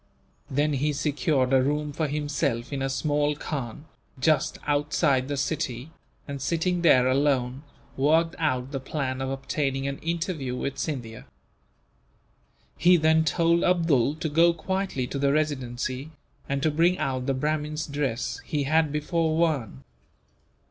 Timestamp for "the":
5.27-5.37, 8.71-8.79, 15.19-15.31, 17.27-17.35